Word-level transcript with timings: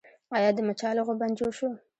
آیا 0.35 0.49
د 0.55 0.59
مچالغو 0.67 1.13
بند 1.19 1.33
جوړ 1.39 1.51
شو؟ 1.57 1.69